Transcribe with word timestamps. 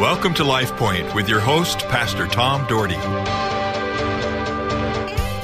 Welcome 0.00 0.32
to 0.36 0.44
Life 0.44 0.74
Point 0.76 1.14
with 1.14 1.28
your 1.28 1.40
host, 1.40 1.80
Pastor 1.88 2.26
Tom 2.26 2.66
Dougherty. 2.66 2.94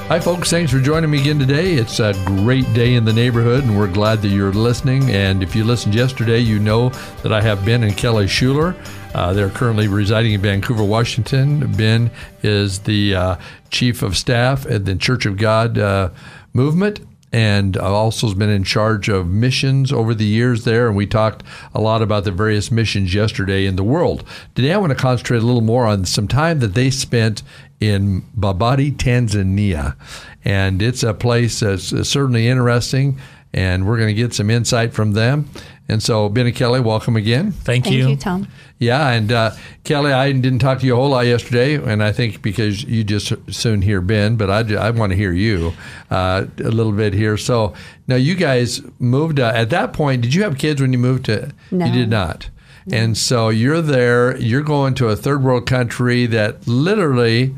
Hi, 0.09 0.19
folks. 0.19 0.49
Thanks 0.49 0.73
for 0.73 0.81
joining 0.81 1.11
me 1.11 1.21
again 1.21 1.39
today. 1.39 1.75
It's 1.75 2.01
a 2.01 2.15
great 2.25 2.65
day 2.73 2.95
in 2.95 3.05
the 3.05 3.13
neighborhood, 3.13 3.65
and 3.65 3.77
we're 3.77 3.93
glad 3.93 4.23
that 4.23 4.29
you're 4.29 4.55
listening. 4.55 5.11
And 5.11 5.43
if 5.43 5.55
you 5.55 5.63
listened 5.63 5.95
yesterday, 5.95 6.39
you 6.39 6.59
know 6.59 6.89
that 7.23 7.35
I 7.35 7.43
have 7.43 7.67
Ben 7.67 7.83
and 7.83 7.95
Kelly 7.99 8.25
Shuler. 8.25 8.75
Uh, 9.15 9.35
they're 9.35 9.51
currently 9.51 9.89
residing 9.89 10.33
in 10.33 10.41
Vancouver, 10.41 10.85
Washington. 10.85 11.71
Ben 11.73 12.11
is 12.43 12.79
the 12.79 13.15
uh, 13.15 13.37
chief 13.69 14.03
of 14.03 14.17
staff 14.17 14.65
at 14.65 14.87
the 14.87 14.97
Church 14.97 15.27
of 15.27 15.37
God 15.37 15.77
uh, 15.77 16.09
movement 16.55 17.01
and 17.33 17.77
also 17.77 18.29
has 18.29 18.35
been 18.35 18.49
in 18.49 18.65
charge 18.65 19.09
of 19.09 19.29
missions 19.29 19.93
over 19.93 20.15
the 20.15 20.25
years 20.25 20.65
there. 20.65 20.87
And 20.87 20.97
we 20.97 21.07
talked 21.07 21.43
a 21.75 21.81
lot 21.81 22.01
about 22.01 22.25
the 22.25 22.31
various 22.31 22.71
missions 22.71 23.13
yesterday 23.13 23.67
in 23.67 23.77
the 23.77 23.85
world. 23.85 24.25
Today, 24.55 24.73
I 24.73 24.79
want 24.79 24.91
to 24.91 24.97
concentrate 24.97 25.43
a 25.43 25.47
little 25.47 25.61
more 25.61 25.87
on 25.87 26.05
some 26.05 26.29
time 26.29 26.61
that 26.61 26.75
they 26.75 26.91
spent 26.91 27.43
in 27.81 28.23
Babati, 28.39 28.97
Tanzania. 28.97 29.97
And 30.45 30.81
it's 30.81 31.03
a 31.03 31.13
place 31.13 31.61
that's 31.61 31.89
certainly 32.09 32.49
interesting, 32.49 33.19
and 33.53 33.87
we're 33.87 33.97
going 33.99 34.15
to 34.15 34.15
get 34.15 34.33
some 34.33 34.49
insight 34.49 34.95
from 34.95 35.13
them. 35.13 35.51
And 35.89 36.03
so, 36.03 36.29
Ben 36.29 36.47
and 36.47 36.55
Kelly, 36.55 36.81
welcome 36.81 37.17
again. 37.17 37.53
Thank, 37.53 37.85
Thank 37.85 37.97
you. 37.97 38.09
you, 38.09 38.17
Tom. 38.17 38.49
Yeah, 38.79 39.09
and 39.11 39.31
uh, 39.31 39.53
Kelly, 39.85 40.13
I 40.13 40.33
didn't 40.33 40.59
talk 40.59 40.81
to 40.81 40.87
you 40.87 40.95
a 40.95 40.97
whole 40.97 41.11
lot 41.11 41.27
yesterday, 41.27 41.75
and 41.77 42.03
I 42.03 42.11
think 42.13 42.43
because 42.43 42.83
you 42.83 43.05
just 43.05 43.33
soon 43.53 43.83
hear 43.83 44.01
Ben, 44.01 44.37
but 44.37 44.51
I, 44.51 44.75
I 44.75 44.91
want 44.91 45.13
to 45.13 45.17
hear 45.17 45.33
you 45.33 45.73
uh, 46.11 46.47
a 46.59 46.71
little 46.71 46.93
bit 46.93 47.15
here. 47.15 47.37
So 47.37 47.73
now 48.09 48.17
you 48.17 48.35
guys 48.35 48.83
moved 48.99 49.39
uh, 49.39 49.53
at 49.55 49.71
that 49.71 49.93
point. 49.93 50.23
Did 50.23 50.35
you 50.35 50.43
have 50.43 50.59
kids 50.59 50.81
when 50.81 50.93
you 50.93 50.99
moved 50.99 51.27
to? 51.27 51.53
No. 51.71 51.87
You 51.87 51.93
did 51.93 52.11
not. 52.11 52.51
And 52.91 53.17
so 53.19 53.49
you're 53.49 53.83
there. 53.83 54.37
You're 54.37 54.63
going 54.63 54.95
to 54.95 55.09
a 55.09 55.17
third 55.17 55.43
world 55.43 55.67
country 55.67 56.27
that 56.27 56.69
literally, 56.69 57.55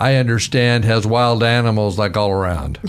I 0.00 0.16
understand, 0.16 0.84
has 0.84 1.06
wild 1.06 1.42
animals 1.42 1.98
like 1.98 2.16
all 2.16 2.30
around. 2.30 2.78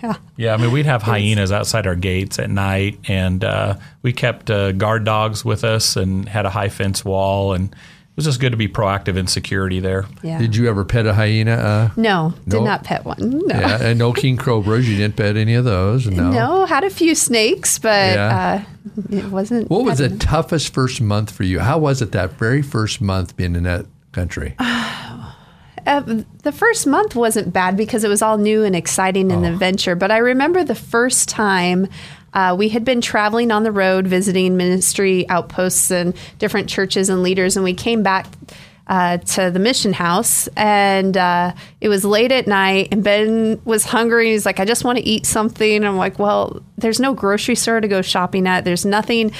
Yeah. 0.00 0.14
Yeah, 0.36 0.54
I 0.54 0.58
mean, 0.58 0.70
we'd 0.72 0.86
have 0.86 1.02
hyenas 1.02 1.50
outside 1.50 1.86
our 1.88 1.96
gates 1.96 2.38
at 2.38 2.50
night, 2.50 2.98
and 3.08 3.42
uh, 3.44 3.74
we 4.02 4.12
kept 4.12 4.48
uh, 4.50 4.70
guard 4.72 5.04
dogs 5.04 5.44
with 5.44 5.64
us 5.64 5.96
and 5.96 6.28
had 6.28 6.46
a 6.46 6.50
high 6.50 6.68
fence 6.68 7.04
wall, 7.04 7.52
and 7.52 7.70
it 7.72 7.76
was 8.16 8.24
just 8.24 8.38
good 8.40 8.50
to 8.50 8.56
be 8.56 8.68
proactive 8.68 9.16
in 9.16 9.26
security 9.26 9.80
there. 9.80 10.06
Yeah. 10.22 10.38
Did 10.38 10.54
you 10.54 10.68
ever 10.68 10.84
pet 10.84 11.06
a 11.06 11.14
hyena? 11.14 11.52
Uh, 11.52 11.90
no, 11.96 12.32
did 12.46 12.62
not 12.62 12.84
pet 12.84 13.04
one. 13.04 13.40
No. 13.46 13.54
yeah, 13.58 13.82
and 13.82 13.98
no 13.98 14.12
king 14.12 14.36
cobras. 14.36 14.88
You 14.88 14.96
didn't 14.96 15.16
pet 15.16 15.36
any 15.36 15.54
of 15.54 15.64
those. 15.64 16.06
No. 16.06 16.30
No, 16.30 16.64
had 16.66 16.84
a 16.84 16.90
few 16.90 17.14
snakes, 17.16 17.78
but 17.80 18.14
Yeah. 18.14 18.64
uh, 18.64 19.16
it 19.16 19.24
wasn't. 19.26 19.68
What 19.68 19.84
was 19.84 19.98
the 19.98 20.04
petting. 20.04 20.18
toughest 20.20 20.72
first 20.72 21.00
month 21.00 21.30
for 21.32 21.42
you? 21.42 21.58
How 21.58 21.78
was 21.78 22.00
it 22.02 22.12
that 22.12 22.32
very 22.34 22.62
first 22.62 23.00
month 23.00 23.36
being 23.36 23.56
in 23.56 23.64
that 23.64 23.86
country? 24.12 24.54
Uh, 25.86 26.22
the 26.42 26.52
first 26.52 26.86
month 26.86 27.14
wasn't 27.14 27.52
bad 27.52 27.76
because 27.76 28.04
it 28.04 28.08
was 28.08 28.22
all 28.22 28.38
new 28.38 28.62
and 28.64 28.74
exciting 28.76 29.30
and 29.32 29.44
Oh. 29.44 29.48
adventure. 29.52 29.94
But 29.94 30.10
I 30.10 30.18
remember 30.18 30.64
the 30.64 30.74
first 30.74 31.28
time 31.28 31.88
uh, 32.34 32.54
we 32.58 32.70
had 32.70 32.82
been 32.84 33.00
traveling 33.02 33.50
on 33.50 33.62
the 33.62 33.72
road, 33.72 34.06
visiting 34.06 34.56
ministry 34.56 35.28
outposts 35.28 35.90
and 35.90 36.14
different 36.38 36.68
churches 36.68 37.10
and 37.10 37.22
leaders, 37.22 37.56
and 37.56 37.64
we 37.64 37.74
came 37.74 38.02
back. 38.02 38.26
Uh, 38.88 39.16
to 39.18 39.48
the 39.50 39.60
mission 39.60 39.92
house, 39.92 40.48
and 40.56 41.16
uh, 41.16 41.52
it 41.80 41.88
was 41.88 42.04
late 42.04 42.32
at 42.32 42.48
night. 42.48 42.88
And 42.90 43.02
Ben 43.04 43.60
was 43.64 43.84
hungry. 43.84 44.32
He's 44.32 44.44
like, 44.44 44.58
"I 44.58 44.64
just 44.64 44.84
want 44.84 44.98
to 44.98 45.04
eat 45.06 45.24
something." 45.24 45.76
And 45.76 45.86
I'm 45.86 45.96
like, 45.96 46.18
"Well, 46.18 46.60
there's 46.76 46.98
no 46.98 47.14
grocery 47.14 47.54
store 47.54 47.80
to 47.80 47.86
go 47.86 48.02
shopping 48.02 48.46
at. 48.48 48.64
There's 48.64 48.84
nothing 48.84 49.30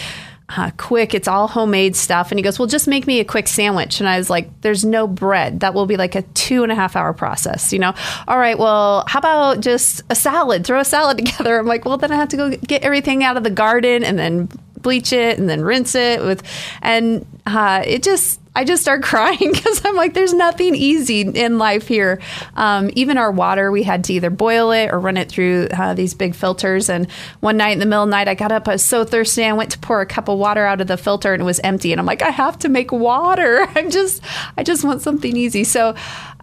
uh, 0.57 0.71
quick. 0.77 1.15
It's 1.15 1.29
all 1.29 1.49
homemade 1.49 1.97
stuff. 1.97 2.31
And 2.31 2.39
he 2.39 2.43
goes, 2.43 2.59
Well, 2.59 2.69
just 2.69 2.89
make 2.89 3.07
me 3.07 3.21
a 3.21 3.25
quick 3.25 3.49
sandwich. 3.49 4.01
And 4.01 4.09
I 4.09 4.19
was 4.19 4.29
like, 4.29 4.61
There's 4.61 4.85
no 4.85 5.07
bread. 5.07 5.61
That 5.61 5.75
will 5.75 5.87
be 5.87 5.97
like 5.97 6.15
a 6.15 6.23
two 6.23 6.63
and 6.63 6.71
a 6.71 6.75
half 6.75 6.97
hour 6.97 7.13
process, 7.13 7.73
you 7.73 7.79
know? 7.79 7.95
All 8.29 8.39
right, 8.39 8.59
well, 8.59 9.05
how 9.09 9.19
about 9.19 9.61
just 9.61 10.03
a 10.11 10.15
salad? 10.15 10.67
Throw 10.67 10.81
a 10.81 10.85
salad 10.85 11.19
together. 11.25 11.59
I'm 11.59 11.67
like, 11.67 11.85
Well, 11.85 11.97
then 11.97 12.13
I 12.13 12.17
have 12.17 12.29
to 12.31 12.37
go 12.37 12.51
get 12.51 12.83
everything 12.83 13.25
out 13.25 13.37
of 13.37 13.45
the 13.45 13.51
garden 13.51 14.05
and 14.05 14.19
then 14.19 14.49
bleach 14.81 15.13
it 15.13 15.39
and 15.39 15.49
then 15.49 15.63
rinse 15.63 15.95
it 15.95 16.21
with, 16.23 16.43
and 16.83 17.25
uh, 17.47 17.83
it 17.87 18.03
just, 18.03 18.41
I 18.55 18.65
just 18.65 18.83
start 18.83 19.03
crying 19.13 19.53
because 19.53 19.85
I'm 19.85 19.97
like, 19.97 20.15
there's 20.15 20.35
nothing 20.35 20.75
easy 20.75 21.23
in 21.23 21.59
life 21.59 21.89
here. 21.89 22.21
Um, 22.55 22.91
even 22.95 23.19
our 23.19 23.31
water, 23.31 23.71
we 23.71 23.83
had 23.83 24.05
to 24.05 24.13
either 24.13 24.31
boil 24.31 24.73
it 24.73 24.91
or 24.93 24.99
run 24.99 25.17
it 25.17 25.29
through 25.29 25.69
uh, 25.73 25.95
these 25.95 26.15
big 26.15 26.35
filters. 26.35 26.89
And 26.89 27.11
one 27.41 27.57
night 27.57 27.71
in 27.71 27.79
the 27.79 27.87
middle 27.87 28.05
of 28.05 28.09
the 28.09 28.13
night, 28.13 28.29
I 28.29 28.35
got 28.35 28.53
up, 28.53 28.69
I 28.69 28.73
was 28.73 28.85
so 28.85 29.05
thirsty, 29.05 29.45
I 29.45 29.53
went 29.53 29.71
to 29.73 29.79
pour 29.79 30.01
a 30.01 30.07
cup 30.07 30.29
of 30.29 30.39
water 30.39 30.67
out 30.67 30.81
of 30.81 30.87
the 30.87 30.97
filter 30.97 31.33
and 31.33 31.43
it 31.43 31.47
was 31.47 31.61
empty. 31.61 31.93
And 31.93 32.01
I'm 32.01 32.07
like, 32.07 32.23
I 32.23 32.31
have 32.31 32.59
to 32.61 32.69
make 32.69 32.93
water. 32.93 33.67
I'm 33.75 33.91
just, 33.91 34.23
I 34.57 34.63
just 34.63 34.85
want 34.85 35.03
something 35.03 35.37
easy. 35.37 35.65
So 35.65 35.95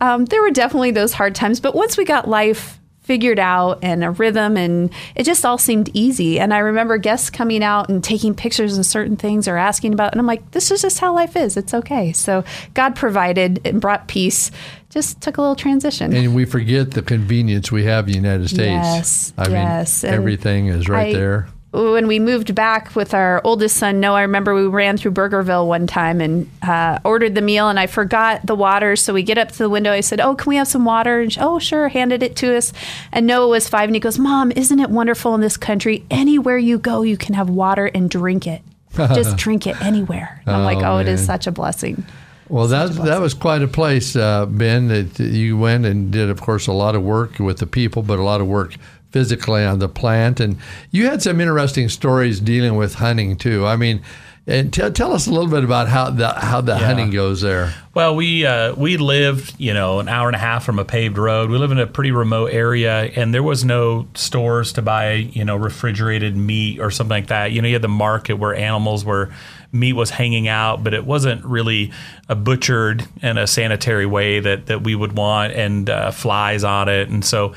um, 0.02 0.26
there 0.26 0.42
were 0.42 0.52
definitely 0.52 0.92
those 0.92 1.14
hard 1.14 1.36
times. 1.36 1.60
But 1.60 1.76
once 1.76 1.98
we 1.98 2.06
got 2.06 2.28
life 2.28 2.79
figured 3.10 3.40
out 3.40 3.80
and 3.82 4.04
a 4.04 4.12
rhythm 4.12 4.56
and 4.56 4.92
it 5.16 5.24
just 5.24 5.44
all 5.44 5.58
seemed 5.58 5.90
easy. 5.96 6.40
And 6.40 6.54
i 6.54 6.60
remember 6.60 7.00
guests 7.00 7.32
coming 7.32 7.64
out 7.64 7.90
and 7.90 8.04
taking 8.04 8.36
pictures 8.36 8.78
of 8.78 8.86
certain 8.86 9.18
things 9.18 9.48
or 9.48 9.58
asking 9.58 9.94
about 9.94 10.12
and 10.12 10.22
i'm 10.22 10.28
like 10.28 10.52
this 10.52 10.70
is 10.70 10.84
just 10.84 11.00
how 11.00 11.12
life 11.16 11.36
is. 11.36 11.58
It's 11.58 11.74
okay. 11.74 12.14
So 12.14 12.44
god 12.76 12.96
provided 12.96 13.62
and 13.66 13.82
brought 13.82 14.08
peace. 14.08 14.52
Just 14.92 15.22
took 15.22 15.38
a 15.38 15.42
little 15.42 15.56
transition. 15.56 16.14
And 16.14 16.36
we 16.36 16.46
forget 16.46 16.92
the 16.92 17.02
convenience 17.02 17.72
we 17.72 17.86
have 17.86 18.06
in 18.06 18.12
the 18.12 18.18
United 18.18 18.48
States. 18.48 18.60
Yes, 18.60 19.34
I 19.40 19.50
yes, 19.50 20.04
mean, 20.04 20.14
everything 20.14 20.68
is 20.68 20.88
right 20.88 21.16
I- 21.16 21.18
there. 21.20 21.48
When 21.72 22.08
we 22.08 22.18
moved 22.18 22.56
back 22.56 22.96
with 22.96 23.14
our 23.14 23.42
oldest 23.44 23.78
son 23.78 24.00
Noah, 24.00 24.16
I 24.18 24.22
remember 24.24 24.56
we 24.56 24.66
ran 24.66 24.98
through 24.98 25.12
Burgerville 25.12 25.68
one 25.68 25.86
time 25.86 26.20
and 26.20 26.50
uh, 26.64 27.00
ordered 27.04 27.36
the 27.36 27.42
meal, 27.42 27.70
and 27.70 27.80
I 27.80 27.86
forgot 27.88 28.46
the 28.46 28.56
water. 28.56 28.96
So 28.96 29.14
we 29.14 29.22
get 29.24 29.38
up 29.38 29.52
to 29.52 29.58
the 29.60 29.70
window. 29.70 29.92
I 29.92 30.00
said, 30.02 30.20
"Oh, 30.20 30.34
can 30.36 30.50
we 30.50 30.56
have 30.56 30.68
some 30.68 30.84
water?" 30.86 31.22
And 31.22 31.32
she, 31.32 31.40
oh, 31.40 31.60
sure. 31.60 31.88
Handed 31.90 32.24
it 32.24 32.36
to 32.38 32.56
us, 32.56 32.74
and 33.12 33.28
Noah 33.28 33.48
was 33.50 33.68
five, 33.70 33.88
and 33.88 33.96
he 33.96 34.00
goes, 34.00 34.18
"Mom, 34.18 34.52
isn't 34.56 34.80
it 34.80 34.90
wonderful 34.90 35.36
in 35.36 35.42
this 35.42 35.58
country? 35.58 36.06
Anywhere 36.10 36.58
you 36.58 36.80
go, 36.80 37.04
you 37.04 37.18
can 37.18 37.36
have 37.36 37.50
water 37.50 37.86
and 37.86 38.10
drink 38.10 38.48
it. 38.48 38.62
Just 38.96 39.38
drink 39.38 39.68
it 39.68 39.80
anywhere." 39.82 40.42
And 40.48 40.56
I'm 40.56 40.62
Oh, 40.62 40.66
like, 40.66 40.84
"Oh, 40.84 40.98
it 40.98 41.08
is 41.08 41.24
such 41.24 41.46
a 41.46 41.52
blessing." 41.52 42.04
Well, 42.48 42.68
that 42.70 42.94
that 42.96 43.22
was 43.22 43.36
quite 43.36 43.62
a 43.62 43.68
place, 43.68 44.16
uh, 44.16 44.48
Ben. 44.48 44.88
That 44.88 45.20
you 45.20 45.56
went 45.56 45.86
and 45.86 46.12
did, 46.12 46.32
of 46.32 46.42
course, 46.42 46.66
a 46.66 46.74
lot 46.74 46.96
of 46.96 47.04
work 47.04 47.38
with 47.38 47.60
the 47.60 47.68
people, 47.68 48.02
but 48.02 48.18
a 48.18 48.24
lot 48.24 48.42
of 48.42 48.48
work 48.48 48.74
physically 49.12 49.64
on 49.66 49.80
the 49.80 49.90
plant. 49.90 50.40
And 50.40 50.58
you 50.92 51.06
had 51.08 51.22
some 51.22 51.42
interesting 51.42 51.90
stories 51.90 52.40
dealing 52.40 52.76
with 52.76 52.96
hunting 52.96 53.36
too. 53.38 53.66
I 53.66 53.76
mean, 53.76 54.02
and 54.48 54.74
t- 54.74 54.90
tell 54.90 55.14
us 55.14 55.28
a 55.28 55.32
little 55.32 55.50
bit 55.50 55.64
about 55.64 55.88
how 55.90 56.10
the 56.10 56.30
how 56.30 56.62
the 56.62 56.72
Yeah. 56.74 56.80
hunting 56.88 57.12
goes 57.12 57.42
there. 57.42 57.72
Well, 57.94 58.16
we 58.16 58.46
uh, 58.48 58.74
we 58.76 58.98
lived, 58.98 59.54
you 59.60 59.74
know, 59.76 60.00
an 60.00 60.08
hour 60.08 60.28
and 60.28 60.36
a 60.36 60.40
half 60.40 60.64
from 60.66 60.80
a 60.80 60.86
paved 60.86 61.18
road. 61.20 61.52
We 61.52 61.58
live 61.60 61.72
in 61.72 61.78
a 61.78 61.86
pretty 61.86 62.12
remote 62.12 62.52
area, 62.52 63.12
and 63.16 63.32
there 63.34 63.44
was 63.44 63.64
no 63.64 64.08
stores 64.16 64.74
to 64.74 64.82
buy, 64.82 65.14
you 65.14 65.46
know, 65.46 65.56
refrigerated 65.56 66.36
meat 66.36 66.80
or 66.80 66.90
something 66.90 67.12
like 67.16 67.28
that. 67.28 67.52
You 67.52 67.62
know, 67.62 67.68
you 67.68 67.76
had 67.76 67.84
the 67.84 67.88
market 67.90 68.36
where 68.38 68.56
animals 68.56 69.06
were 69.06 69.30
meat 69.72 69.94
was 69.94 70.10
hanging 70.10 70.48
out, 70.48 70.84
but 70.84 70.96
it 70.96 71.06
wasn't 71.06 71.46
really 71.46 71.92
a 72.28 72.34
butchered 72.36 73.06
in 73.22 73.38
a 73.38 73.46
sanitary 73.46 74.08
way 74.08 74.40
that 74.40 74.66
that 74.66 74.82
we 74.84 74.96
would 74.96 75.16
want, 75.16 75.54
and 75.54 75.90
uh, 75.92 76.10
flies 76.12 76.64
on 76.64 76.88
it, 76.90 77.10
and 77.10 77.24
so. 77.24 77.54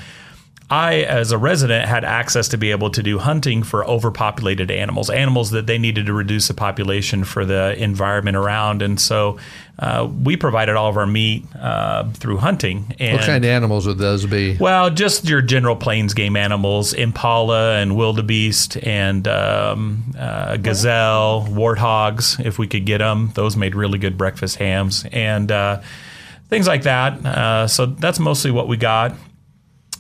I, 0.73 1.03
as 1.03 1.33
a 1.33 1.37
resident, 1.39 1.87
had 1.87 2.03
access 2.03 2.49
to 2.49 2.57
be 2.57 2.71
able 2.71 2.89
to 2.93 3.03
do 3.03 3.19
hunting 3.19 3.63
for 3.63 3.85
overpopulated 3.85 4.71
animals, 4.71 5.11
animals 5.11 5.51
that 5.51 5.67
they 5.67 5.77
needed 5.77 6.07
to 6.07 6.15
reduce 6.15 6.49
the 6.49 6.55
population 6.55 7.25
for 7.25 7.45
the 7.45 7.77
environment 7.77 8.39
around. 8.39 8.81
And 8.81 8.99
so 8.99 9.39
uh, 9.79 10.09
we 10.25 10.35
provided 10.35 10.75
all 10.75 10.89
of 10.89 10.97
our 10.97 11.05
meat 11.05 11.45
uh, 11.57 12.11
through 12.13 12.39
hunting. 12.39 12.97
And, 12.99 13.19
What 13.19 13.27
kind 13.27 13.45
of 13.45 13.51
animals 13.51 13.87
would 13.87 13.99
those 13.99 14.25
be? 14.25 14.57
well, 14.57 14.89
just 14.89 15.29
your 15.29 15.43
general 15.43 15.77
plains 15.77 16.15
game 16.15 16.37
animals, 16.37 16.95
impala 16.95 17.77
and 17.77 17.95
wildebeest 17.95 18.79
and 18.79 19.29
um, 19.29 20.03
uh, 20.19 20.57
gazelle, 20.57 21.47
warthogs, 21.51 22.43
if 22.43 22.59
we 22.59 22.67
could 22.67 22.87
get 22.87 22.99
them. 22.99 23.31
Those 23.35 23.59
made 23.59 23.75
really 23.75 23.99
good 23.99 24.17
breakfast 24.17 24.57
hams 24.57 25.05
and 25.13 25.53
uh, 25.53 25.83
things 26.49 26.67
like 26.67 26.85
that. 26.85 27.27
Uh, 27.27 27.69
so 27.69 27.85
that's 27.85 28.19
mostly 28.19 28.51
what 28.51 28.69
we 28.69 28.79
got. 28.79 29.15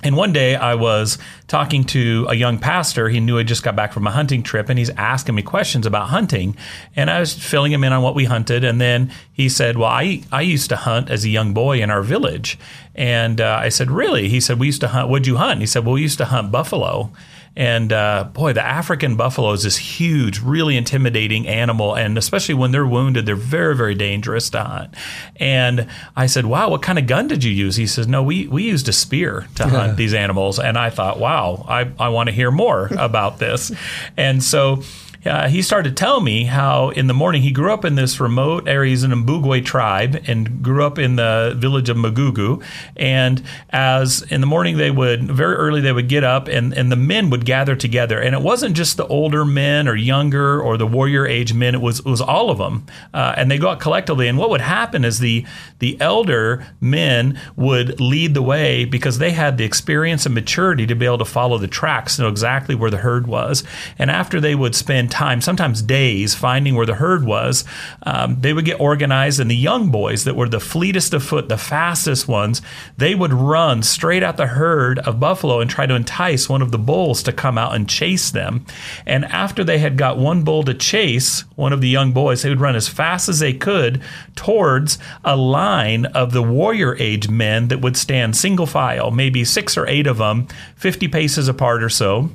And 0.03 0.17
one 0.17 0.33
day 0.33 0.57
I 0.57 0.75
was 0.75 1.17
talking 1.47 1.85
to 1.85 2.27
a 2.29 2.35
young 2.35 2.59
pastor. 2.59 3.09
He 3.09 3.21
knew 3.21 3.39
I 3.39 3.45
just 3.45 3.63
got 3.63 3.77
back 3.77 3.93
from 3.93 4.07
a 4.07 4.11
hunting 4.11 4.43
trip 4.43 4.69
and 4.69 4.79
he's 4.79 4.91
asking 4.91 5.37
me 5.37 5.43
questions 5.43 5.87
about 5.87 6.09
hunting. 6.09 6.57
And 6.97 7.09
I 7.09 7.21
was 7.21 7.35
filling 7.35 7.71
him 7.71 7.85
in 7.85 7.93
on 7.93 8.03
what 8.03 8.17
we 8.17 8.25
hunted. 8.25 8.65
And 8.65 8.81
then 8.81 9.13
he 9.33 9.49
said, 9.49 9.77
Well, 9.77 9.89
I, 9.89 10.23
I 10.33 10.41
used 10.41 10.69
to 10.71 10.77
hunt 10.77 11.09
as 11.09 11.25
a 11.25 11.29
young 11.29 11.55
boy 11.55 11.81
in 11.81 11.91
our 11.91 12.03
village. 12.03 12.59
And 12.95 13.41
uh, 13.41 13.61
I 13.63 13.69
said, 13.69 13.91
Really? 13.91 14.29
He 14.29 14.41
said, 14.41 14.59
We 14.59 14.67
used 14.67 14.81
to 14.81 14.89
hunt. 14.89 15.09
What'd 15.09 15.27
you 15.27 15.37
hunt? 15.37 15.61
He 15.61 15.67
said, 15.67 15.85
Well, 15.85 15.95
we 15.95 16.03
used 16.03 16.19
to 16.19 16.27
hunt 16.27 16.51
buffalo. 16.51 17.13
And 17.55 17.93
uh, 17.93 18.25
boy, 18.33 18.53
the 18.53 18.65
African 18.65 19.17
buffalo 19.17 19.53
is 19.53 19.63
this 19.63 19.77
huge, 19.77 20.41
really 20.41 20.77
intimidating 20.77 21.47
animal. 21.47 21.95
And 21.95 22.17
especially 22.17 22.55
when 22.55 22.73
they're 22.73 22.87
wounded, 22.87 23.27
they're 23.27 23.37
very, 23.37 23.77
very 23.77 23.95
dangerous 23.95 24.49
to 24.51 24.63
hunt. 24.63 24.95
And 25.37 25.89
I 26.17 26.27
said, 26.27 26.47
Wow, 26.47 26.71
what 26.71 26.83
kind 26.83 26.99
of 26.99 27.07
gun 27.07 27.29
did 27.29 27.45
you 27.45 27.53
use? 27.53 27.77
He 27.77 27.87
says, 27.87 28.07
No, 28.07 28.23
we, 28.23 28.49
we 28.49 28.63
used 28.63 28.89
a 28.89 28.93
spear 28.93 29.47
to 29.57 29.67
hunt 29.69 29.97
these 29.97 30.15
animals. 30.15 30.59
And 30.59 30.79
I 30.79 30.91
thought, 30.91 31.19
Wow, 31.19 31.67
I, 31.69 31.91
I 31.99 32.09
want 32.09 32.29
to 32.29 32.35
hear 32.35 32.51
more 32.51 32.89
about 32.99 33.39
this. 33.39 33.71
And 34.17 34.43
so 34.43 34.83
uh, 35.25 35.49
he 35.49 35.63
started 35.63 35.91
to 35.91 35.95
tell 35.95 36.21
me 36.21 36.45
how 36.45 36.91
in 36.91 37.07
the 37.07 37.15
morning 37.15 37.43
he 37.43 37.53
grew 37.53 37.73
up 37.73 37.85
in 37.85 37.95
this 37.95 38.19
remote 38.19 38.67
area. 38.67 38.91
He's 38.91 39.05
an 39.05 39.13
Mbugwe 39.13 39.65
tribe 39.65 40.23
and 40.27 40.63
grew 40.63 40.85
up 40.85 40.99
in 40.99 41.17
the 41.17 41.55
village 41.57 41.89
of 41.89 41.97
Magugu. 41.97 42.63
And 42.97 43.43
as 43.71 44.23
in 44.23 44.41
the 44.41 44.47
morning, 44.47 44.77
they 44.77 44.91
would 44.91 45.31
very 45.31 45.55
early 45.55 45.81
they 45.81 45.93
would 45.93 46.09
get 46.09 46.25
up 46.25 46.49
and, 46.49 46.73
and 46.73 46.91
the 46.91 46.97
men 46.97 47.31
would 47.31 47.45
gather 47.45 47.77
together. 47.77 48.19
And 48.21 48.35
it 48.35 48.43
wasn't 48.43 48.77
just 48.77 48.97
the 48.97 49.07
older 49.07 49.45
men 49.45 49.87
or 49.87 49.95
younger 49.95 50.61
or 50.61 50.77
the 50.77 50.87
warrior 50.87 51.27
age 51.27 51.55
men. 51.55 51.75
It 51.75 51.81
was 51.81 52.01
it 52.01 52.07
was 52.07 52.21
all 52.21 52.51
of 52.51 52.59
them. 52.59 52.87
Uh, 53.15 53.35
and 53.37 53.51
they 53.51 53.59
go 53.59 53.69
out 53.69 53.81
collectively. 53.81 54.27
And 54.27 54.39
what 54.39 54.51
would 54.51 54.61
happen 54.61 55.05
is 55.05 55.21
the 55.21 55.47
the 55.79 56.01
elder 56.01 56.67
men 56.81 57.39
would 57.55 58.01
lead 58.01 58.35
the 58.35 58.43
way 58.43 58.85
because 58.85 59.19
they 59.19 59.31
had 59.31 59.57
the 59.57 59.65
experience 59.65 60.27
and 60.27 60.35
maturity 60.35 60.87
to 60.87 60.97
be 60.97 61.07
able 61.07 61.19
to 61.19 61.25
follow 61.25 61.59
the 61.59 61.69
tracks, 61.69 62.19
know 62.19 62.29
exactly 62.29 62.75
where 62.75 62.91
the 62.91 62.99
herd 62.99 63.29
was. 63.29 63.63
And 63.99 64.11
after 64.11 64.41
they 64.41 64.57
would 64.57 64.75
spend 64.75 65.12
time, 65.13 65.41
sometimes 65.41 65.83
days, 65.83 66.35
finding 66.35 66.75
where 66.75 66.87
the 66.87 66.95
herd 66.95 67.25
was, 67.25 67.65
um, 68.03 68.41
they 68.41 68.53
would 68.53 68.65
get 68.65 68.81
organized. 68.81 69.39
And 69.39 69.51
the 69.51 69.55
young 69.55 69.91
boys 69.91 70.25
that 70.25 70.35
were 70.35 70.49
the 70.49 70.59
fleetest 70.59 71.15
of 71.15 71.23
foot, 71.23 71.49
the 71.49 71.59
fastest 71.59 72.27
ones, 72.27 72.63
they 72.97 73.15
would 73.15 73.33
run 73.33 73.83
straight 73.83 74.23
at 74.23 74.37
the 74.37 74.47
herd 74.47 74.99
of 75.01 75.21
buffalo 75.21 75.61
and 75.61 75.71
try 75.71 75.87
to 75.87 75.95
entice 75.95 76.49
one 76.49 76.63
of 76.63 76.73
the 76.73 76.79
bulls 76.79 77.23
to 77.25 77.33
come 77.33 77.59
out 77.59 77.75
and 77.75 77.89
chase 77.89 78.31
them. 78.31 78.65
And 79.07 79.25
after 79.27 79.63
they 79.63 79.79
had 79.79 79.97
got 79.97 80.19
one 80.19 80.43
bull 80.43 80.63
to 80.65 80.75
chase 80.75 81.45
one 81.55 81.73
of 81.73 81.81
the 81.81 81.89
young 81.89 82.13
boys, 82.13 82.43
they 82.43 82.49
would 82.49 82.61
run 82.61 82.75
as 82.75 82.89
fast 82.89 83.29
as 83.29 83.39
they 83.39 83.53
could 83.53 84.03
towards 84.35 84.99
a 85.25 85.37
line 85.37 86.07
of 86.07 86.33
the 86.33 86.43
warrior 86.43 86.97
age 86.99 87.29
men 87.29 87.69
that 87.69 87.81
would 87.81 87.97
stand 87.97 88.37
single 88.37 88.67
file, 88.67 89.11
maybe 89.11 89.45
six 89.45 89.77
or 89.77 89.87
eight 89.87 90.07
of 90.07 90.19
them, 90.19 90.49
50 90.77 91.09
paces 91.09 91.49
apart 91.49 91.83
or 91.83 91.91
so. 91.91 92.31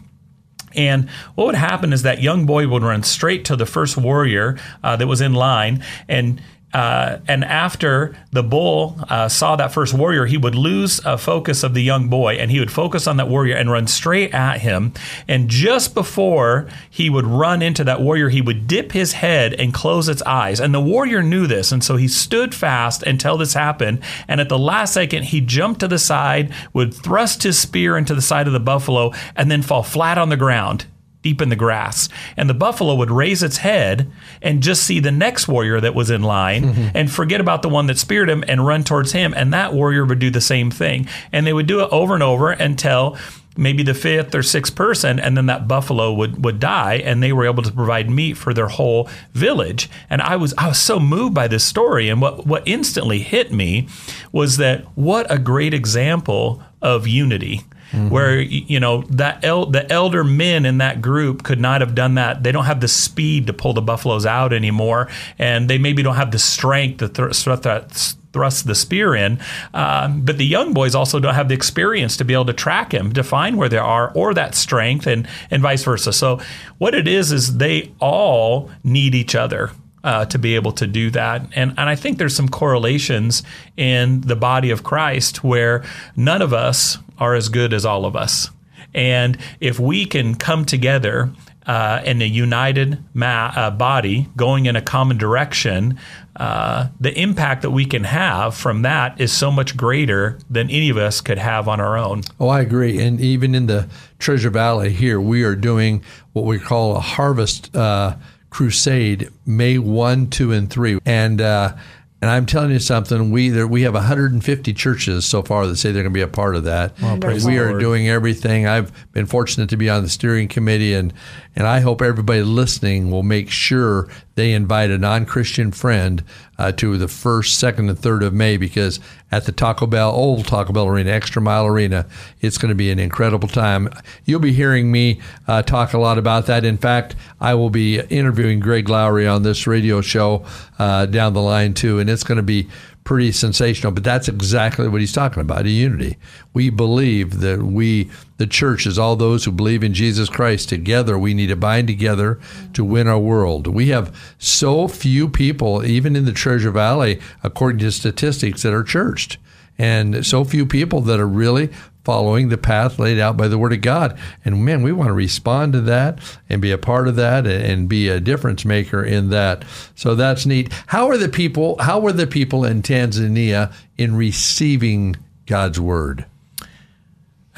And 0.77 1.09
what 1.35 1.45
would 1.45 1.55
happen 1.55 1.91
is 1.91 2.03
that 2.03 2.21
young 2.21 2.45
boy 2.45 2.67
would 2.67 2.83
run 2.83 3.03
straight 3.03 3.43
to 3.45 3.55
the 3.55 3.65
first 3.65 3.97
warrior 3.97 4.57
uh, 4.83 4.95
that 4.95 5.07
was 5.07 5.19
in 5.19 5.33
line, 5.33 5.83
and 6.07 6.39
uh, 6.73 7.19
and 7.27 7.45
after 7.45 8.15
the 8.31 8.43
bull 8.43 8.99
uh, 9.09 9.29
saw 9.29 9.55
that 9.55 9.71
first 9.71 9.93
warrior, 9.93 10.25
he 10.25 10.37
would 10.37 10.53
lose 10.53 11.03
a 11.05 11.17
focus 11.17 11.63
of 11.63 11.73
the 11.73 11.81
young 11.81 12.09
boy 12.09 12.33
and 12.35 12.51
he 12.51 12.59
would 12.59 12.71
focus 12.71 13.07
on 13.07 13.17
that 13.17 13.29
warrior 13.29 13.55
and 13.55 13.71
run 13.71 13.87
straight 13.87 14.33
at 14.33 14.59
him. 14.59 14.93
And 15.27 15.49
just 15.49 15.93
before 15.93 16.67
he 16.89 17.09
would 17.09 17.25
run 17.25 17.61
into 17.61 17.85
that 17.85 18.01
warrior, 18.01 18.29
he 18.29 18.41
would 18.41 18.67
dip 18.67 18.91
his 18.91 19.13
head 19.13 19.53
and 19.53 19.73
close 19.73 20.09
its 20.09 20.21
eyes. 20.23 20.59
And 20.59 20.73
the 20.73 20.81
warrior 20.81 21.23
knew 21.23 21.47
this. 21.47 21.71
And 21.71 21.83
so 21.83 21.95
he 21.95 22.09
stood 22.09 22.53
fast 22.53 23.01
until 23.01 23.37
this 23.37 23.53
happened. 23.53 24.01
And 24.27 24.41
at 24.41 24.49
the 24.49 24.59
last 24.59 24.93
second, 24.93 25.23
he 25.23 25.39
jumped 25.39 25.79
to 25.79 25.87
the 25.87 25.97
side, 25.97 26.53
would 26.73 26.93
thrust 26.93 27.43
his 27.43 27.57
spear 27.57 27.97
into 27.97 28.13
the 28.13 28.21
side 28.21 28.45
of 28.45 28.53
the 28.53 28.59
buffalo, 28.59 29.13
and 29.35 29.49
then 29.49 29.61
fall 29.61 29.83
flat 29.83 30.17
on 30.17 30.29
the 30.29 30.37
ground 30.37 30.85
deep 31.27 31.41
in 31.41 31.49
the 31.49 31.57
grass. 31.57 32.07
And 32.37 32.49
the 32.49 32.53
buffalo 32.53 32.95
would 32.95 33.11
raise 33.11 33.43
its 33.43 33.57
head 33.57 34.09
and 34.41 34.63
just 34.63 34.83
see 34.83 35.01
the 35.01 35.11
next 35.11 35.49
warrior 35.49 35.81
that 35.81 35.93
was 35.93 36.09
in 36.09 36.23
line 36.23 36.63
mm-hmm. 36.63 36.87
and 36.95 37.11
forget 37.11 37.41
about 37.41 37.63
the 37.63 37.69
one 37.69 37.87
that 37.87 37.97
speared 37.97 38.29
him 38.29 38.45
and 38.47 38.65
run 38.65 38.85
towards 38.85 39.11
him. 39.11 39.33
And 39.35 39.51
that 39.51 39.73
warrior 39.73 40.05
would 40.05 40.19
do 40.19 40.29
the 40.29 40.39
same 40.39 40.71
thing. 40.71 41.05
And 41.33 41.45
they 41.45 41.51
would 41.51 41.67
do 41.67 41.81
it 41.81 41.89
over 41.91 42.13
and 42.13 42.23
over 42.23 42.51
until 42.51 43.17
maybe 43.57 43.83
the 43.83 43.93
fifth 43.93 44.33
or 44.35 44.43
sixth 44.43 44.75
person, 44.75 45.19
and 45.19 45.35
then 45.35 45.47
that 45.47 45.67
buffalo 45.67 46.13
would 46.13 46.45
would 46.45 46.59
die, 46.59 47.01
and 47.03 47.21
they 47.21 47.33
were 47.33 47.45
able 47.45 47.63
to 47.63 47.71
provide 47.71 48.09
meat 48.09 48.37
for 48.37 48.53
their 48.53 48.67
whole 48.67 49.09
village. 49.33 49.89
And 50.09 50.21
I 50.21 50.35
was 50.37 50.53
I 50.57 50.67
was 50.67 50.79
so 50.79 50.99
moved 50.99 51.33
by 51.33 51.47
this 51.47 51.63
story, 51.63 52.07
and 52.07 52.21
what 52.21 52.45
what 52.45 52.63
instantly 52.67 53.19
hit 53.19 53.51
me 53.51 53.87
was 54.31 54.57
that 54.57 54.85
what 54.95 55.25
a 55.29 55.39
great 55.39 55.73
example 55.73 56.61
of 56.81 57.07
unity 57.07 57.63
mm-hmm. 57.91 58.09
where 58.09 58.39
you 58.39 58.79
know 58.79 59.03
that 59.09 59.43
el- 59.43 59.67
the 59.67 59.91
elder 59.91 60.23
men 60.23 60.65
in 60.65 60.79
that 60.79 61.01
group 61.01 61.43
could 61.43 61.59
not 61.59 61.81
have 61.81 61.95
done 61.95 62.15
that. 62.15 62.43
They 62.43 62.51
don't 62.51 62.65
have 62.65 62.81
the 62.81 62.87
speed 62.87 63.47
to 63.47 63.53
pull 63.53 63.73
the 63.73 63.81
buffaloes 63.81 64.25
out 64.25 64.53
anymore, 64.53 65.09
and 65.37 65.69
they 65.69 65.77
maybe 65.77 66.03
don't 66.03 66.15
have 66.15 66.31
the 66.31 66.39
strength 66.39 66.99
to 66.99 67.09
th- 67.09 67.63
th- 67.63 68.13
thrust 68.33 68.67
the 68.67 68.75
spear 68.75 69.15
in. 69.15 69.39
Um, 69.73 70.21
but 70.21 70.37
the 70.37 70.45
young 70.45 70.73
boys 70.73 70.93
also 70.93 71.19
don't 71.19 71.33
have 71.33 71.47
the 71.49 71.55
experience 71.55 72.17
to 72.17 72.25
be 72.25 72.33
able 72.33 72.45
to 72.45 72.53
track 72.53 72.93
him, 72.93 73.11
to 73.13 73.23
find 73.23 73.57
where 73.57 73.69
they 73.69 73.77
are, 73.77 74.11
or 74.13 74.33
that 74.33 74.53
strength, 74.53 75.07
and 75.07 75.27
and 75.49 75.61
vice 75.61 75.83
versa. 75.83 76.13
So 76.13 76.39
what 76.77 76.93
it 76.93 77.07
is 77.07 77.31
is 77.31 77.57
they 77.57 77.93
all 77.99 78.69
need 78.83 79.15
each 79.15 79.35
other. 79.35 79.71
Uh, 80.07 80.23
to 80.23 80.39
be 80.39 80.55
able 80.55 80.71
to 80.71 80.87
do 80.87 81.09
that. 81.11 81.41
And, 81.53 81.71
and 81.77 81.89
I 81.89 81.97
think 81.97 82.17
there's 82.17 82.33
some 82.33 82.47
correlations 82.47 83.43
in 83.75 84.21
the 84.21 84.37
body 84.37 84.71
of 84.71 84.81
Christ 84.81 85.43
where 85.43 85.83
none 86.15 86.41
of 86.41 86.53
us 86.53 86.97
are 87.17 87.35
as 87.35 87.49
good 87.49 87.73
as 87.73 87.85
all 87.85 88.05
of 88.05 88.15
us. 88.15 88.49
And 88.93 89.37
if 89.59 89.81
we 89.81 90.05
can 90.05 90.35
come 90.35 90.63
together 90.63 91.29
uh, 91.65 92.01
in 92.05 92.21
a 92.21 92.25
united 92.25 93.03
ma- 93.13 93.51
uh, 93.53 93.69
body 93.71 94.29
going 94.37 94.65
in 94.65 94.77
a 94.77 94.81
common 94.81 95.17
direction, 95.17 95.99
uh, 96.37 96.87
the 97.01 97.11
impact 97.11 97.61
that 97.63 97.71
we 97.71 97.85
can 97.85 98.05
have 98.05 98.55
from 98.55 98.83
that 98.83 99.19
is 99.19 99.33
so 99.33 99.51
much 99.51 99.75
greater 99.75 100.39
than 100.49 100.69
any 100.69 100.89
of 100.89 100.95
us 100.95 101.19
could 101.19 101.37
have 101.37 101.67
on 101.67 101.81
our 101.81 101.97
own. 101.97 102.21
Oh, 102.39 102.47
I 102.47 102.61
agree. 102.61 103.01
And 103.01 103.19
even 103.19 103.53
in 103.53 103.67
the 103.67 103.89
Treasure 104.19 104.51
Valley 104.51 104.93
here, 104.93 105.19
we 105.19 105.43
are 105.43 105.55
doing 105.55 106.01
what 106.31 106.45
we 106.45 106.59
call 106.59 106.95
a 106.95 107.01
harvest 107.01 107.75
uh, 107.75 108.15
crusade 108.49 109.29
May 109.45 109.77
1, 109.77 110.29
2, 110.29 110.51
and 110.51 110.69
3. 110.69 110.99
And 111.05 111.41
uh, 111.41 111.75
and 112.19 112.31
I'm 112.31 112.47
telling 112.47 112.71
you 112.71 112.79
something. 112.79 113.29
We 113.29 113.49
there, 113.49 113.67
we 113.67 113.83
have 113.83 113.93
150 113.93 114.73
churches 114.73 115.25
so 115.25 115.43
far 115.43 115.67
that 115.67 115.75
say 115.75 115.91
they're 115.91 116.01
going 116.01 116.13
to 116.13 116.17
be 116.17 116.21
a 116.21 116.27
part 116.27 116.55
of 116.55 116.63
that. 116.63 116.99
Well, 116.99 117.19
we 117.45 117.59
are 117.59 117.77
doing 117.77 118.09
everything. 118.09 118.65
I've 118.65 118.91
been 119.11 119.27
fortunate 119.27 119.69
to 119.69 119.77
be 119.77 119.87
on 119.89 120.01
the 120.01 120.09
steering 120.09 120.47
committee, 120.47 120.95
and 120.95 121.13
and 121.55 121.67
I 121.67 121.81
hope 121.81 122.01
everybody 122.01 122.41
listening 122.41 123.11
will 123.11 123.21
make 123.21 123.51
sure 123.51 124.09
they 124.33 124.53
invite 124.53 124.89
a 124.89 124.97
non 124.97 125.25
Christian 125.25 125.71
friend 125.71 126.23
uh, 126.57 126.71
to 126.73 126.97
the 126.97 127.07
first, 127.07 127.59
second, 127.59 127.89
and 127.89 127.99
third 127.99 128.23
of 128.23 128.33
May 128.33 128.57
because 128.57 128.99
at 129.31 129.45
the 129.45 129.51
Taco 129.51 129.85
Bell, 129.85 130.11
old 130.11 130.45
Taco 130.45 130.73
Bell 130.73 130.87
Arena, 130.87 131.11
Extra 131.11 131.41
Mile 131.41 131.65
Arena, 131.65 132.05
it's 132.41 132.57
going 132.57 132.69
to 132.69 132.75
be 132.75 132.91
an 132.91 132.99
incredible 132.99 133.47
time. 133.47 133.89
You'll 134.25 134.39
be 134.39 134.53
hearing 134.53 134.91
me 134.91 135.19
uh, 135.47 135.61
talk 135.61 135.93
a 135.93 135.97
lot 135.97 136.17
about 136.17 136.45
that. 136.47 136.65
In 136.65 136.77
fact, 136.77 137.15
I 137.39 137.53
will 137.53 137.69
be 137.69 137.99
interviewing 137.99 138.59
Greg 138.59 138.89
Laurie 138.89 139.27
on 139.27 139.43
this 139.43 139.67
radio 139.67 140.01
show 140.01 140.45
uh, 140.79 141.05
down 141.05 141.33
the 141.33 141.41
line 141.41 141.73
too, 141.73 141.99
and 141.99 142.09
it's 142.09 142.23
going 142.23 142.37
to 142.37 142.43
be 142.43 142.67
pretty 143.07 143.31
sensational, 143.31 143.93
but 143.93 144.03
that's 144.03 144.27
exactly 144.27 144.85
what 144.85 144.99
he's 144.99 145.13
talking 145.13 145.39
about 145.39 145.65
a 145.65 145.69
unity. 145.69 146.17
We 146.53 146.69
believe 146.69 147.39
that 147.39 147.63
we, 147.63 148.11
the 148.35 148.45
church, 148.45 148.85
is 148.85 148.99
all 148.99 149.15
those 149.15 149.45
who 149.45 149.51
believe 149.53 149.81
in 149.81 149.93
Jesus 149.93 150.27
Christ 150.27 150.67
together. 150.67 151.17
We 151.17 151.33
need 151.33 151.47
to 151.47 151.55
bind 151.55 151.87
together 151.87 152.37
to 152.73 152.83
win 152.83 153.07
our 153.07 153.17
world. 153.17 153.65
We 153.65 153.87
have 153.87 154.13
so 154.39 154.89
few 154.89 155.29
people, 155.29 155.85
even 155.85 156.17
in 156.17 156.25
the 156.25 156.33
Treasure 156.33 156.69
Valley, 156.69 157.21
according 157.43 157.79
to 157.79 157.93
statistics, 157.93 158.63
that 158.63 158.73
are 158.73 158.83
churched 158.83 159.37
and 159.77 160.25
so 160.25 160.43
few 160.43 160.65
people 160.65 160.99
that 161.01 161.19
are 161.19 161.27
really 161.27 161.69
following 162.07 162.47
the 162.47 162.57
path 162.57 162.99
laid 162.99 163.19
out 163.19 163.35
by 163.35 163.49
the 163.49 163.57
Word 163.57 163.73
of 163.73 163.81
God. 163.81 164.17
And 164.45 164.63
man, 164.63 164.81
we 164.81 164.93
want 164.93 165.09
to 165.09 165.13
respond 165.13 165.73
to 165.73 165.81
that 165.81 166.19
and 166.49 166.61
be 166.61 166.71
a 166.71 166.77
part 166.77 167.09
of 167.09 167.17
that 167.17 167.45
and 167.45 167.89
be 167.89 168.07
a 168.07 168.21
difference 168.21 168.63
maker 168.63 169.03
in 169.03 169.29
that. 169.31 169.65
So 169.93 170.15
that's 170.15 170.45
neat. 170.45 170.71
How 170.87 171.09
are 171.09 171.17
the 171.17 171.27
people? 171.27 171.75
How 171.81 171.99
were 171.99 172.13
the 172.13 172.25
people 172.25 172.63
in 172.63 172.81
Tanzania 172.81 173.73
in 173.97 174.15
receiving 174.15 175.17
God's 175.47 175.81
Word? 175.81 176.25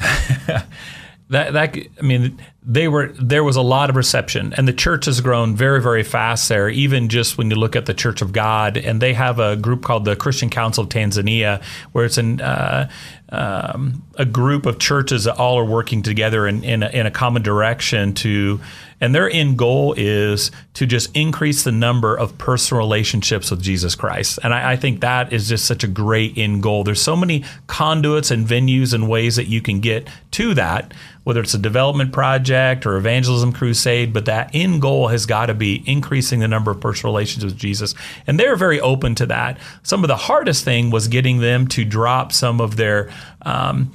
that 1.30 1.52
that 1.52 1.76
I 1.98 2.02
mean 2.02 2.40
they 2.62 2.88
were 2.88 3.12
there 3.12 3.42
was 3.42 3.56
a 3.56 3.62
lot 3.62 3.88
of 3.88 3.96
reception 3.96 4.52
and 4.56 4.68
the 4.68 4.72
church 4.72 5.06
has 5.06 5.20
grown 5.20 5.56
very 5.56 5.80
very 5.80 6.02
fast 6.02 6.48
there 6.48 6.68
even 6.68 7.08
just 7.08 7.38
when 7.38 7.50
you 7.50 7.56
look 7.56 7.76
at 7.76 7.86
the 7.86 7.94
Church 7.94 8.20
of 8.20 8.32
God 8.32 8.76
and 8.76 9.00
they 9.00 9.14
have 9.14 9.38
a 9.38 9.56
group 9.56 9.82
called 9.82 10.04
the 10.04 10.16
Christian 10.16 10.50
Council 10.50 10.84
of 10.84 10.90
Tanzania 10.90 11.62
where 11.92 12.04
it's 12.04 12.18
an 12.18 12.40
uh, 12.40 12.90
um, 13.30 14.02
a 14.16 14.24
group 14.24 14.66
of 14.66 14.78
churches 14.78 15.24
that 15.24 15.36
all 15.36 15.58
are 15.58 15.64
working 15.64 16.02
together 16.02 16.46
in, 16.46 16.64
in, 16.64 16.82
a, 16.82 16.88
in 16.88 17.06
a 17.06 17.10
common 17.10 17.42
direction 17.42 18.14
to 18.14 18.60
and 19.00 19.14
their 19.14 19.30
end 19.30 19.56
goal 19.56 19.94
is 19.96 20.50
to 20.74 20.86
just 20.86 21.14
increase 21.16 21.64
the 21.64 21.72
number 21.72 22.14
of 22.14 22.36
personal 22.36 22.82
relationships 22.82 23.50
with 23.50 23.62
Jesus 23.62 23.94
Christ. 23.94 24.38
And 24.42 24.52
I, 24.52 24.72
I, 24.72 24.76
think 24.76 25.00
that 25.00 25.32
is 25.32 25.48
just 25.48 25.64
such 25.64 25.82
a 25.82 25.88
great 25.88 26.36
end 26.36 26.62
goal. 26.62 26.84
There's 26.84 27.00
so 27.00 27.16
many 27.16 27.44
conduits 27.66 28.30
and 28.30 28.46
venues 28.46 28.92
and 28.92 29.08
ways 29.08 29.36
that 29.36 29.46
you 29.46 29.62
can 29.62 29.80
get 29.80 30.08
to 30.32 30.52
that, 30.54 30.92
whether 31.24 31.40
it's 31.40 31.54
a 31.54 31.58
development 31.58 32.12
project 32.12 32.84
or 32.84 32.96
evangelism 32.96 33.52
crusade, 33.52 34.12
but 34.12 34.26
that 34.26 34.50
end 34.52 34.82
goal 34.82 35.08
has 35.08 35.24
got 35.24 35.46
to 35.46 35.54
be 35.54 35.82
increasing 35.86 36.40
the 36.40 36.48
number 36.48 36.70
of 36.70 36.80
personal 36.80 37.14
relationships 37.14 37.52
with 37.52 37.60
Jesus. 37.60 37.94
And 38.26 38.38
they're 38.38 38.56
very 38.56 38.80
open 38.80 39.14
to 39.16 39.26
that. 39.26 39.58
Some 39.82 40.04
of 40.04 40.08
the 40.08 40.16
hardest 40.16 40.64
thing 40.64 40.90
was 40.90 41.08
getting 41.08 41.40
them 41.40 41.66
to 41.68 41.86
drop 41.86 42.32
some 42.32 42.60
of 42.60 42.76
their 42.76 43.10
um, 43.42 43.92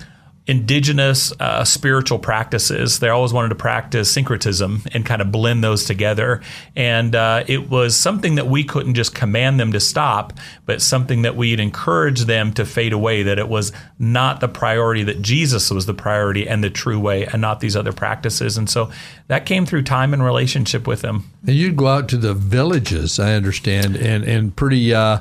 indigenous 0.47 1.33
uh, 1.39 1.63
spiritual 1.63 2.19
practices. 2.19 2.99
They 2.99 3.09
always 3.09 3.33
wanted 3.33 3.49
to 3.49 3.55
practice 3.55 4.11
syncretism 4.11 4.83
and 4.93 5.03
kind 5.05 5.21
of 5.21 5.31
blend 5.31 5.63
those 5.63 5.85
together. 5.85 6.41
And 6.75 7.15
uh, 7.15 7.45
it 7.47 7.69
was 7.69 7.95
something 7.95 8.35
that 8.35 8.47
we 8.47 8.63
couldn't 8.63 8.93
just 8.93 9.15
command 9.15 9.59
them 9.59 9.71
to 9.71 9.79
stop, 9.79 10.33
but 10.65 10.81
something 10.81 11.23
that 11.23 11.35
we'd 11.35 11.59
encourage 11.59 12.21
them 12.21 12.53
to 12.53 12.65
fade 12.65 12.93
away, 12.93 13.23
that 13.23 13.39
it 13.39 13.49
was 13.49 13.71
not 13.97 14.39
the 14.39 14.47
priority, 14.47 15.03
that 15.03 15.21
Jesus 15.21 15.71
was 15.71 15.87
the 15.87 15.95
priority 15.95 16.47
and 16.47 16.63
the 16.63 16.69
true 16.69 16.99
way, 16.99 17.25
and 17.25 17.41
not 17.41 17.59
these 17.59 17.75
other 17.75 17.93
practices. 17.93 18.55
And 18.55 18.69
so 18.69 18.91
that 19.27 19.47
came 19.47 19.65
through 19.65 19.83
time 19.83 20.13
and 20.13 20.23
relationship 20.23 20.85
with 20.85 21.01
them. 21.01 21.31
And 21.47 21.55
you'd 21.55 21.75
go 21.75 21.87
out 21.87 22.07
to 22.09 22.17
the 22.17 22.35
villages, 22.35 23.19
I 23.19 23.33
understand, 23.33 23.95
and, 23.95 24.23
and 24.23 24.55
pretty. 24.55 24.93
Uh, 24.93 25.19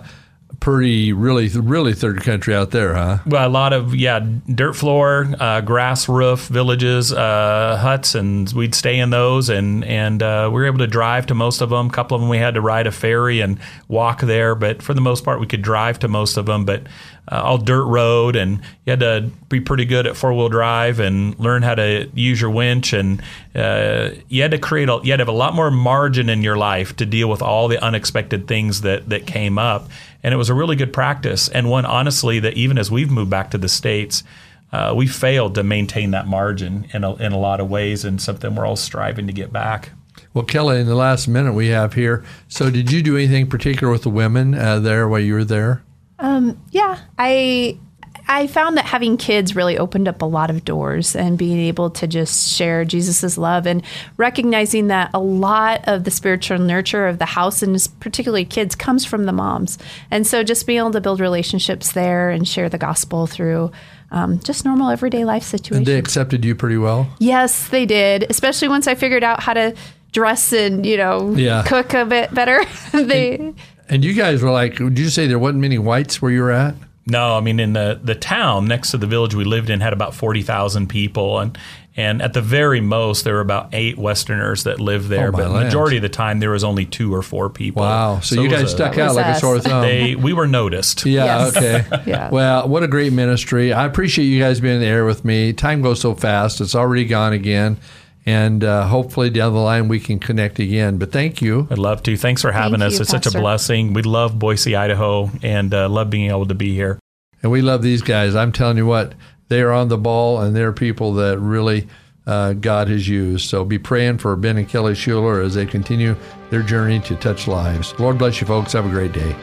pretty 0.60 1.12
really 1.12 1.48
really 1.48 1.94
third 1.94 2.22
country 2.22 2.54
out 2.54 2.70
there, 2.70 2.94
huh? 2.94 3.18
Well, 3.26 3.46
a 3.46 3.50
lot 3.50 3.72
of 3.72 3.94
yeah, 3.94 4.20
dirt 4.52 4.74
floor, 4.74 5.32
uh, 5.38 5.60
grass 5.60 6.08
roof 6.08 6.46
villages, 6.46 7.12
uh, 7.12 7.78
huts, 7.80 8.14
and 8.14 8.50
we'd 8.52 8.74
stay 8.74 8.98
in 8.98 9.10
those, 9.10 9.48
and 9.48 9.84
and 9.84 10.22
uh, 10.22 10.50
we 10.52 10.60
were 10.60 10.66
able 10.66 10.78
to 10.78 10.86
drive 10.86 11.26
to 11.26 11.34
most 11.34 11.60
of 11.60 11.70
them. 11.70 11.88
A 11.88 11.90
couple 11.90 12.14
of 12.14 12.20
them 12.20 12.28
we 12.28 12.38
had 12.38 12.54
to 12.54 12.60
ride 12.60 12.86
a 12.86 12.92
ferry 12.92 13.40
and 13.40 13.58
walk 13.88 14.20
there, 14.20 14.54
but 14.54 14.82
for 14.82 14.94
the 14.94 15.00
most 15.00 15.24
part 15.24 15.40
we 15.40 15.46
could 15.46 15.62
drive 15.62 15.98
to 16.00 16.08
most 16.08 16.36
of 16.36 16.46
them. 16.46 16.64
But 16.64 16.84
uh, 17.30 17.40
all 17.42 17.58
dirt 17.58 17.84
road, 17.84 18.36
and 18.36 18.60
you 18.84 18.90
had 18.90 19.00
to 19.00 19.30
be 19.48 19.60
pretty 19.60 19.84
good 19.84 20.06
at 20.06 20.16
four 20.16 20.32
wheel 20.32 20.48
drive 20.48 21.00
and 21.00 21.38
learn 21.38 21.62
how 21.62 21.74
to 21.74 22.10
use 22.14 22.40
your 22.40 22.50
winch, 22.50 22.92
and 22.92 23.22
uh, 23.54 24.10
you 24.28 24.42
had 24.42 24.50
to 24.50 24.58
create 24.58 24.88
a, 24.88 25.00
you 25.02 25.10
had 25.10 25.18
to 25.18 25.22
have 25.22 25.28
a 25.28 25.32
lot 25.32 25.54
more 25.54 25.70
margin 25.70 26.28
in 26.28 26.42
your 26.42 26.56
life 26.56 26.94
to 26.96 27.06
deal 27.06 27.28
with 27.28 27.42
all 27.42 27.68
the 27.68 27.82
unexpected 27.82 28.46
things 28.46 28.82
that 28.82 29.08
that 29.08 29.26
came 29.26 29.58
up 29.58 29.88
and 30.24 30.34
it 30.34 30.36
was 30.36 30.48
a 30.48 30.54
really 30.54 30.74
good 30.74 30.92
practice 30.92 31.48
and 31.48 31.70
one 31.70 31.84
honestly 31.84 32.40
that 32.40 32.54
even 32.54 32.78
as 32.78 32.90
we've 32.90 33.10
moved 33.10 33.30
back 33.30 33.50
to 33.50 33.58
the 33.58 33.68
states 33.68 34.24
uh, 34.72 34.92
we 34.96 35.06
failed 35.06 35.54
to 35.54 35.62
maintain 35.62 36.10
that 36.10 36.26
margin 36.26 36.88
in 36.92 37.04
a, 37.04 37.14
in 37.16 37.30
a 37.30 37.38
lot 37.38 37.60
of 37.60 37.70
ways 37.70 38.04
and 38.04 38.20
something 38.20 38.56
we're 38.56 38.66
all 38.66 38.74
striving 38.74 39.28
to 39.28 39.32
get 39.32 39.52
back. 39.52 39.90
Well 40.32 40.44
kelly 40.44 40.80
in 40.80 40.86
the 40.86 40.96
last 40.96 41.28
minute 41.28 41.52
we 41.52 41.68
have 41.68 41.92
here 41.92 42.24
so 42.48 42.70
did 42.70 42.90
you 42.90 43.02
do 43.02 43.16
anything 43.16 43.48
particular 43.48 43.92
with 43.92 44.02
the 44.02 44.10
women 44.10 44.54
uh, 44.54 44.80
there 44.80 45.06
while 45.06 45.20
you 45.20 45.34
were 45.34 45.44
there? 45.44 45.84
Um, 46.18 46.60
yeah 46.70 46.98
i 47.18 47.78
I 48.26 48.46
found 48.46 48.76
that 48.76 48.86
having 48.86 49.16
kids 49.16 49.54
really 49.54 49.76
opened 49.76 50.08
up 50.08 50.22
a 50.22 50.26
lot 50.26 50.50
of 50.50 50.64
doors 50.64 51.14
and 51.14 51.36
being 51.36 51.58
able 51.58 51.90
to 51.90 52.06
just 52.06 52.52
share 52.56 52.84
Jesus's 52.84 53.36
love 53.36 53.66
and 53.66 53.82
recognizing 54.16 54.86
that 54.88 55.10
a 55.12 55.20
lot 55.20 55.86
of 55.86 56.04
the 56.04 56.10
spiritual 56.10 56.58
nurture 56.58 57.06
of 57.06 57.18
the 57.18 57.26
house 57.26 57.62
and 57.62 57.76
particularly 58.00 58.44
kids 58.44 58.74
comes 58.74 59.04
from 59.04 59.26
the 59.26 59.32
moms. 59.32 59.78
And 60.10 60.26
so 60.26 60.42
just 60.42 60.66
being 60.66 60.78
able 60.78 60.92
to 60.92 61.00
build 61.00 61.20
relationships 61.20 61.92
there 61.92 62.30
and 62.30 62.48
share 62.48 62.68
the 62.68 62.78
gospel 62.78 63.26
through 63.26 63.72
um, 64.10 64.38
just 64.40 64.64
normal 64.64 64.90
everyday 64.90 65.24
life 65.24 65.42
situations. 65.42 65.76
And 65.76 65.86
they 65.86 65.98
accepted 65.98 66.44
you 66.44 66.54
pretty 66.54 66.78
well? 66.78 67.08
Yes, 67.18 67.68
they 67.68 67.84
did, 67.84 68.26
especially 68.30 68.68
once 68.68 68.86
I 68.86 68.94
figured 68.94 69.24
out 69.24 69.42
how 69.42 69.54
to 69.54 69.74
dress 70.12 70.52
and, 70.52 70.86
you 70.86 70.96
know, 70.96 71.34
yeah. 71.34 71.64
cook 71.66 71.92
a 71.92 72.06
bit 72.06 72.32
better. 72.32 72.64
they 72.92 73.34
and, 73.36 73.58
and 73.88 74.04
you 74.04 74.14
guys 74.14 74.42
were 74.42 74.50
like, 74.50 74.76
did 74.76 74.98
you 74.98 75.10
say 75.10 75.26
there 75.26 75.38
wasn't 75.38 75.60
many 75.60 75.78
whites 75.78 76.22
where 76.22 76.30
you 76.30 76.42
were 76.42 76.52
at? 76.52 76.74
No, 77.06 77.36
I 77.36 77.40
mean 77.40 77.60
in 77.60 77.74
the 77.74 78.00
the 78.02 78.14
town 78.14 78.66
next 78.66 78.92
to 78.92 78.96
the 78.96 79.06
village 79.06 79.34
we 79.34 79.44
lived 79.44 79.68
in 79.68 79.80
had 79.80 79.92
about 79.92 80.14
forty 80.14 80.42
thousand 80.42 80.88
people, 80.88 81.38
and 81.38 81.58
and 81.96 82.22
at 82.22 82.32
the 82.32 82.40
very 82.40 82.80
most 82.80 83.24
there 83.24 83.34
were 83.34 83.40
about 83.40 83.68
eight 83.74 83.98
Westerners 83.98 84.64
that 84.64 84.80
lived 84.80 85.08
there. 85.08 85.28
Oh, 85.28 85.32
but 85.32 85.48
the 85.48 85.64
majority 85.64 85.96
of 85.96 86.02
the 86.02 86.08
time 86.08 86.40
there 86.40 86.50
was 86.50 86.64
only 86.64 86.86
two 86.86 87.14
or 87.14 87.20
four 87.20 87.50
people. 87.50 87.82
Wow! 87.82 88.20
So, 88.20 88.36
so 88.36 88.42
you 88.42 88.48
guys 88.48 88.62
a, 88.62 88.68
stuck 88.68 88.96
out 88.96 89.14
like 89.14 89.26
us. 89.26 89.36
a 89.36 89.40
sore 89.40 89.60
thumb. 89.60 89.82
They, 89.82 90.14
we 90.14 90.32
were 90.32 90.46
noticed. 90.46 91.04
Yeah. 91.04 91.24
Yes. 91.24 91.56
Okay. 91.56 92.02
yeah. 92.06 92.30
Well, 92.30 92.68
what 92.68 92.82
a 92.82 92.88
great 92.88 93.12
ministry! 93.12 93.72
I 93.72 93.84
appreciate 93.84 94.24
you 94.24 94.40
guys 94.40 94.60
being 94.60 94.76
in 94.76 94.80
the 94.80 94.86
air 94.86 95.04
with 95.04 95.26
me. 95.26 95.52
Time 95.52 95.82
goes 95.82 96.00
so 96.00 96.14
fast; 96.14 96.62
it's 96.62 96.74
already 96.74 97.04
gone 97.04 97.34
again 97.34 97.78
and 98.26 98.64
uh, 98.64 98.86
hopefully 98.86 99.30
down 99.30 99.52
the 99.52 99.58
line 99.58 99.88
we 99.88 100.00
can 100.00 100.18
connect 100.18 100.58
again. 100.58 100.98
But 100.98 101.12
thank 101.12 101.42
you. 101.42 101.68
I'd 101.70 101.78
love 101.78 102.02
to. 102.04 102.16
Thanks 102.16 102.42
for 102.42 102.52
having 102.52 102.80
thank 102.80 102.92
us. 102.92 102.98
You, 102.98 103.02
it's 103.02 103.12
Pastor. 103.12 103.30
such 103.30 103.38
a 103.38 103.42
blessing. 103.42 103.92
We 103.92 104.02
love 104.02 104.38
Boise, 104.38 104.74
Idaho, 104.74 105.30
and 105.42 105.72
uh, 105.74 105.88
love 105.88 106.10
being 106.10 106.30
able 106.30 106.46
to 106.46 106.54
be 106.54 106.74
here. 106.74 106.98
And 107.42 107.52
we 107.52 107.60
love 107.60 107.82
these 107.82 108.02
guys. 108.02 108.34
I'm 108.34 108.52
telling 108.52 108.78
you 108.78 108.86
what, 108.86 109.14
they 109.48 109.60
are 109.60 109.72
on 109.72 109.88
the 109.88 109.98
ball, 109.98 110.40
and 110.40 110.56
they're 110.56 110.72
people 110.72 111.14
that 111.14 111.38
really 111.38 111.88
uh, 112.26 112.54
God 112.54 112.88
has 112.88 113.06
used. 113.06 113.50
So 113.50 113.64
be 113.64 113.78
praying 113.78 114.18
for 114.18 114.34
Ben 114.36 114.56
and 114.56 114.68
Kelly 114.68 114.94
Shuler 114.94 115.44
as 115.44 115.54
they 115.54 115.66
continue 115.66 116.16
their 116.48 116.62
journey 116.62 117.00
to 117.00 117.16
touch 117.16 117.46
lives. 117.46 117.94
Lord 117.98 118.16
bless 118.16 118.40
you, 118.40 118.46
folks. 118.46 118.72
Have 118.72 118.86
a 118.86 118.90
great 118.90 119.12
day. 119.12 119.36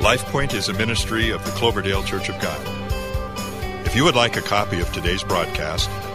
LifePoint 0.00 0.54
is 0.54 0.68
a 0.68 0.74
ministry 0.74 1.30
of 1.30 1.44
the 1.44 1.50
Cloverdale 1.52 2.02
Church 2.02 2.28
of 2.28 2.40
God. 2.40 2.60
If 3.86 3.96
you 3.96 4.04
would 4.04 4.14
like 4.14 4.36
a 4.36 4.42
copy 4.42 4.80
of 4.80 4.92
today's 4.92 5.24
broadcast, 5.24 5.88